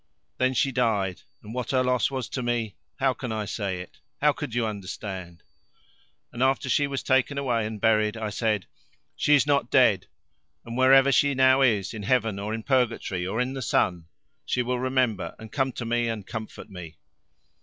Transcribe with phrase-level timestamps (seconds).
[0.39, 3.99] Then she died, and what her loss was to me how can I say it?
[4.19, 5.43] how could you understand?
[6.33, 8.65] And after she was taken away and buried, I said:
[9.15, 10.07] 'She is not dead,
[10.65, 14.07] and wherever she now is, in heaven or in purgatory, or in the sun,
[14.43, 16.97] she will remember and come to me and comfort me.'